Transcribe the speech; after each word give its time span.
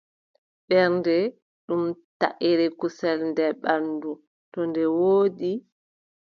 Ɓernde, 0.67 1.15
ɗum 1.65 1.83
taʼre 2.19 2.65
kusel 2.79 3.19
nder 3.29 3.51
ɓanndu, 3.63 4.09
to 4.51 4.59
nde 4.69 4.81
woodi, 4.97 5.51